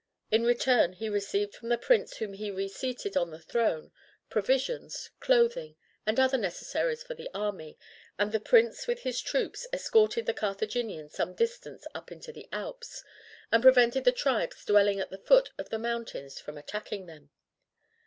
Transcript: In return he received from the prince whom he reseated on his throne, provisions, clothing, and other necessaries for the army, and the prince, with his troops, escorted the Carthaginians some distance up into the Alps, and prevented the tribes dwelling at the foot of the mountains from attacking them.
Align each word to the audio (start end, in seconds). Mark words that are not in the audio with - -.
In 0.31 0.43
return 0.45 0.93
he 0.93 1.09
received 1.09 1.53
from 1.53 1.69
the 1.69 1.77
prince 1.77 2.17
whom 2.17 2.33
he 2.33 2.49
reseated 2.49 3.15
on 3.15 3.31
his 3.31 3.45
throne, 3.45 3.91
provisions, 4.31 5.11
clothing, 5.19 5.75
and 6.07 6.19
other 6.19 6.39
necessaries 6.39 7.03
for 7.03 7.13
the 7.13 7.29
army, 7.35 7.77
and 8.17 8.31
the 8.31 8.39
prince, 8.39 8.87
with 8.87 9.01
his 9.01 9.21
troops, 9.21 9.67
escorted 9.71 10.25
the 10.25 10.33
Carthaginians 10.33 11.13
some 11.13 11.35
distance 11.35 11.85
up 11.93 12.11
into 12.11 12.31
the 12.33 12.49
Alps, 12.51 13.03
and 13.51 13.61
prevented 13.61 14.03
the 14.03 14.11
tribes 14.11 14.65
dwelling 14.65 14.99
at 14.99 15.11
the 15.11 15.19
foot 15.19 15.51
of 15.59 15.69
the 15.69 15.77
mountains 15.77 16.39
from 16.39 16.57
attacking 16.57 17.05
them. 17.05 17.29